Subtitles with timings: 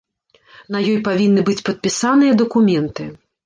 [0.75, 3.03] На ёй павінны быць падпісаныя дакументы.